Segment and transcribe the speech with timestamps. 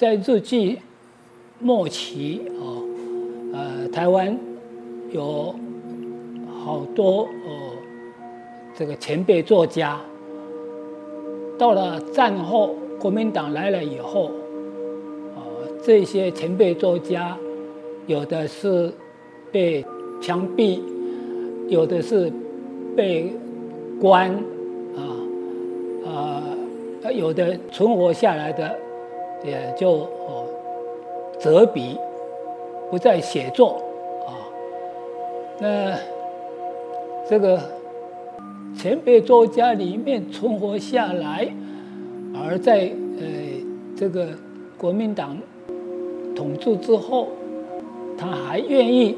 [0.00, 0.78] 在日记
[1.58, 2.82] 末期哦，
[3.52, 4.34] 呃，台湾
[5.12, 5.54] 有
[6.64, 7.50] 好多呃
[8.74, 10.00] 这个前辈作家，
[11.58, 14.30] 到了战后国民党来了以后，
[15.36, 15.44] 啊，
[15.84, 17.36] 这些前辈作家
[18.06, 18.90] 有的是
[19.52, 19.84] 被
[20.18, 20.80] 枪毙，
[21.68, 22.32] 有的是
[22.96, 23.30] 被
[24.00, 24.30] 关，
[24.96, 25.04] 啊，
[26.06, 26.42] 啊，
[27.12, 28.74] 有的存活下来的。
[29.42, 30.44] 也就哦，
[31.38, 31.96] 折笔，
[32.90, 33.80] 不再写作
[34.26, 34.36] 啊。
[35.58, 35.96] 那
[37.28, 37.60] 这个
[38.76, 41.48] 前辈作家里面存活下来，
[42.34, 43.26] 而在呃
[43.96, 44.28] 这个
[44.76, 45.36] 国民党
[46.36, 47.28] 统治之后，
[48.18, 49.16] 他还愿意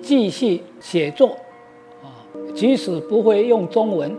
[0.00, 1.28] 继续写作
[2.02, 2.22] 啊，
[2.54, 4.16] 即使不会用中文，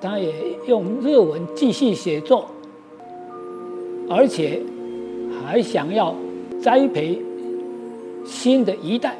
[0.00, 0.32] 他也
[0.66, 2.46] 用日文继续写作。
[4.08, 4.60] 而且
[5.42, 6.14] 还想要
[6.62, 7.18] 栽培
[8.24, 9.16] 新的一代，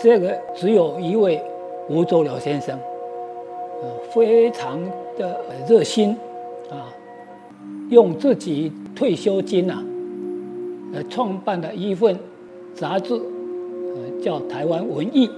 [0.00, 1.40] 这个只有一位
[1.88, 2.78] 吴周辽先生，
[3.82, 4.80] 呃，非常
[5.16, 6.16] 的热心
[6.70, 6.90] 啊，
[7.90, 9.82] 用自己退休金呐，
[10.94, 12.18] 呃，创办了一份
[12.74, 15.28] 杂志，呃，叫《台湾文艺》，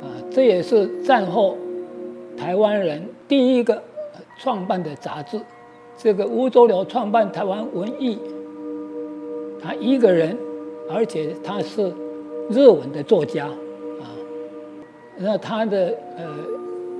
[0.00, 1.56] 啊，这也是战后
[2.36, 3.82] 台湾人第一个
[4.38, 5.40] 创办的杂志。
[5.96, 8.18] 这个吴周辽创办台湾文艺，
[9.62, 10.36] 他一个人，
[10.90, 11.92] 而且他是
[12.50, 14.04] 日文的作家啊，
[15.16, 16.24] 那他的呃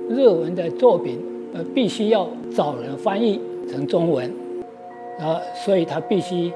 [0.09, 1.23] 日文的作品
[1.53, 4.33] 呃必须要找人翻译成中文，
[5.19, 6.51] 啊，所以他必须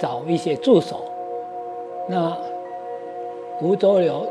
[0.00, 1.04] 找一些助手。
[2.08, 2.36] 那
[3.62, 4.26] 吴周辽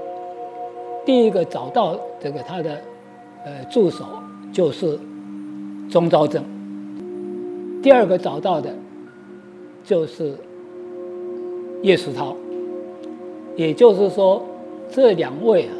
[1.05, 2.71] 第一个找到这个他的
[3.45, 4.05] 呃助手
[4.53, 4.99] 就是
[5.89, 6.43] 钟昭正。
[7.81, 8.73] 第二个找到的，
[9.83, 10.35] 就是
[11.83, 12.35] 叶世涛，
[13.55, 14.43] 也就是说，
[14.91, 15.73] 这两位啊，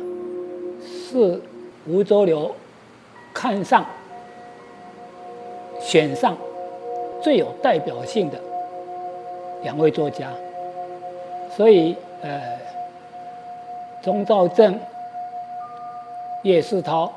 [0.81, 1.41] 是
[1.87, 2.51] 吴周流
[3.33, 3.85] 看上、
[5.81, 6.37] 选上
[7.21, 8.39] 最有代表性的
[9.63, 10.29] 两位作家，
[11.55, 12.41] 所以呃，
[14.01, 14.79] 钟兆正、
[16.43, 17.11] 叶世涛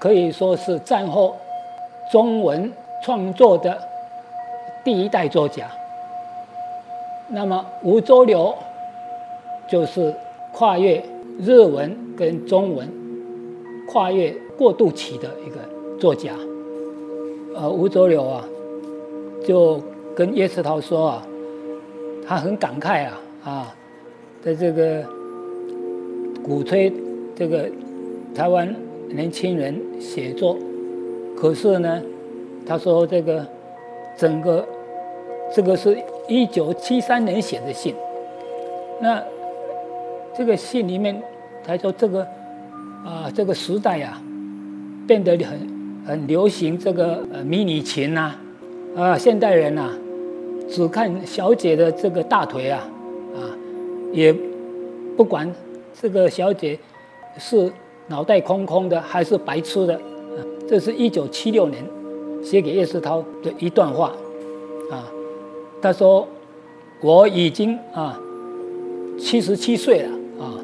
[0.00, 1.36] 可以说是战后
[2.10, 2.72] 中文。
[3.04, 3.78] 创作的
[4.82, 5.66] 第一代作家，
[7.28, 8.54] 那么吴周流
[9.68, 10.14] 就是
[10.54, 11.04] 跨越
[11.38, 12.88] 日文跟中文，
[13.92, 15.56] 跨越过渡期的一个
[16.00, 16.32] 作家。
[17.54, 18.42] 呃，吴周流啊，
[19.46, 19.78] 就
[20.16, 21.26] 跟叶世涛说啊，
[22.26, 23.76] 他很感慨啊啊，
[24.42, 25.04] 在这个
[26.42, 26.90] 鼓吹
[27.36, 27.68] 这个
[28.34, 28.74] 台湾
[29.10, 30.56] 年轻人写作，
[31.36, 32.02] 可是呢。
[32.66, 33.46] 他说：“这个
[34.16, 34.66] 整个
[35.54, 37.94] 这个是一九七三年写的信。
[39.00, 39.22] 那
[40.34, 41.22] 这个信里面，
[41.62, 42.26] 他说这个
[43.04, 44.18] 啊，这个时代呀，
[45.06, 45.58] 变得很
[46.06, 48.34] 很流行这个呃迷你裙呐，
[48.96, 49.90] 啊，现代人呐，
[50.70, 52.88] 只看小姐的这个大腿啊，
[53.34, 53.44] 啊，
[54.10, 54.34] 也
[55.18, 55.52] 不管
[56.00, 56.78] 这个小姐
[57.36, 57.70] 是
[58.06, 60.00] 脑袋空空的还是白痴的。
[60.66, 61.84] 这是一九七六年。”
[62.44, 64.12] 写给叶世涛的一段话，
[64.90, 65.10] 啊，
[65.80, 66.28] 他说
[67.00, 68.20] ：“我已经啊
[69.18, 70.60] 七十七岁了啊，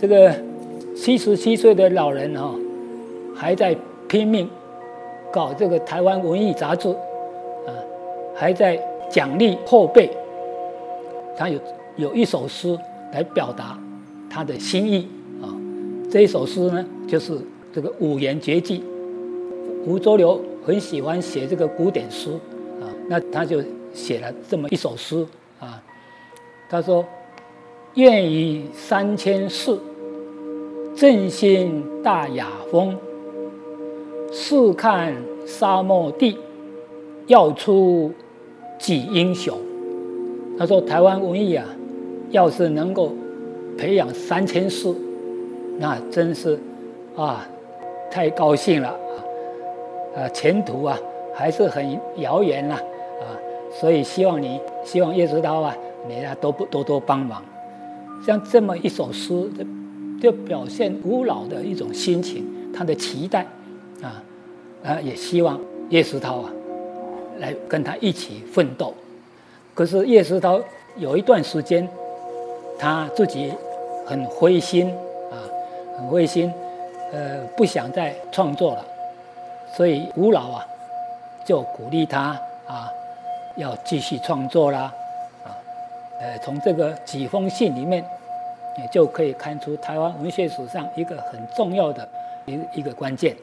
[0.00, 0.32] 这个
[0.96, 2.54] 七十七岁的老人啊，
[3.34, 3.76] 还在
[4.06, 4.48] 拼命
[5.32, 7.74] 搞这个台湾文艺杂志，啊，
[8.34, 8.80] 还在
[9.10, 10.08] 奖励后辈。
[11.36, 11.58] 他有
[11.96, 12.78] 有一首诗
[13.12, 13.78] 来表达
[14.30, 15.08] 他的心意
[15.42, 15.50] 啊，
[16.10, 17.38] 这一首诗呢，就是
[17.72, 18.80] 这个五言绝句，
[19.88, 22.30] 吴浊流。”很喜欢写这个古典诗
[22.78, 25.26] 啊，那他就写了这么一首诗
[25.58, 25.82] 啊。
[26.68, 27.02] 他说
[27.94, 29.74] ：“愿以三千世，
[30.94, 32.94] 振兴大雅风。
[34.30, 35.16] 试看
[35.46, 36.36] 沙漠地，
[37.28, 38.12] 要出
[38.78, 39.56] 几英雄。”
[40.58, 41.64] 他说：“台湾文艺啊，
[42.28, 43.14] 要是能够
[43.78, 44.94] 培养三千世，
[45.78, 46.60] 那真是
[47.16, 47.48] 啊，
[48.10, 48.94] 太高兴了。”
[50.18, 50.98] 呃，前途啊
[51.32, 53.30] 还是很遥远呐，啊，
[53.72, 55.76] 所以希望你，希望叶知涛啊，
[56.08, 57.40] 你啊多不多多帮忙。
[58.26, 59.48] 像这么一首诗，
[60.20, 62.44] 就表现古老的一种心情，
[62.74, 63.46] 他的期待，
[64.02, 64.20] 啊，
[64.82, 66.50] 啊，也希望叶石涛啊，
[67.38, 68.92] 来跟他一起奋斗。
[69.72, 70.60] 可是叶石涛
[70.96, 71.88] 有一段时间，
[72.76, 73.52] 他自己
[74.04, 74.92] 很灰心
[75.30, 75.38] 啊，
[75.96, 76.52] 很灰心，
[77.12, 78.84] 呃，不想再创作了。
[79.74, 80.66] 所以吴老啊，
[81.44, 82.90] 就鼓励他啊，
[83.56, 84.92] 要继续创作啦，
[85.44, 85.54] 啊，
[86.20, 88.04] 呃，从这个几封信里面，
[88.78, 92.08] 也就可以看出台湾文学史上一个很重要的
[92.46, 93.36] 一一个关键。